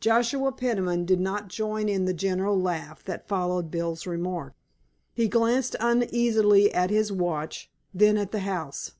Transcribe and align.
Joshua 0.00 0.50
Peniman 0.50 1.04
did 1.04 1.20
not 1.20 1.46
join 1.46 1.88
in 1.88 2.04
the 2.04 2.12
general 2.12 2.60
laugh 2.60 3.04
that 3.04 3.28
followed 3.28 3.70
Bill's 3.70 4.08
remark. 4.08 4.54
He 5.14 5.28
glanced 5.28 5.76
uneasily 5.78 6.74
at 6.74 6.90
his 6.90 7.12
watch, 7.12 7.70
then 7.94 8.16
at 8.18 8.32
the 8.32 8.40
house. 8.40 8.94